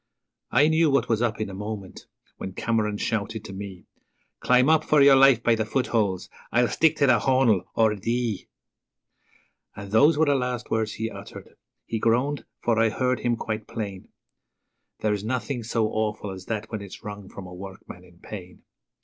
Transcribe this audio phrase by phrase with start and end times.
[0.49, 2.07] I knew what was up in a moment
[2.37, 3.85] when Cameron shouted to me:
[4.39, 6.27] 'Climb up for your life by the footholes.
[6.51, 8.47] I'LL STICK TAE TH' HAUN'LE OR DEE!'
[9.75, 11.55] And those were the last words he uttered.
[11.85, 14.07] He groaned, for I heard him quite plain
[15.01, 18.63] There's nothing so awful as that when it's wrung from a workman in pain.